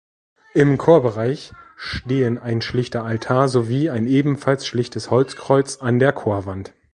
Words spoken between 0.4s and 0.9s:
Im